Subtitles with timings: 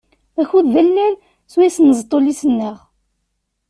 [0.41, 1.15] Akud d allal
[1.51, 2.77] swayes nzeṭṭ ullis-nneɣ.